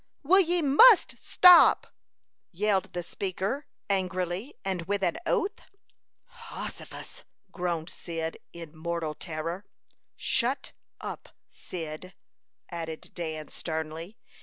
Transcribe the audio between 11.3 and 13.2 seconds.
Cyd," added